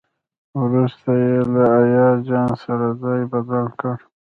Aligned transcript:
وروسته 0.61 1.09
یې 1.23 1.33
له 1.53 1.63
ایاز 1.81 2.17
جان 2.29 2.51
سره 2.63 2.87
ځای 3.01 3.21
بدل 3.31 3.65
کړ. 3.79 3.95